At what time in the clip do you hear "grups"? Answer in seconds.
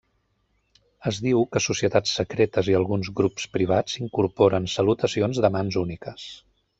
3.19-3.45